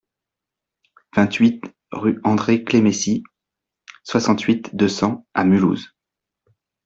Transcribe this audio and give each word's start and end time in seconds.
vingt-huit 1.15 1.63
rue 1.91 2.19
André 2.23 2.63
Clemessy, 2.63 3.21
soixante-huit, 4.03 4.75
deux 4.75 4.89
cents 4.89 5.27
à 5.35 5.43
Mulhouse 5.43 5.93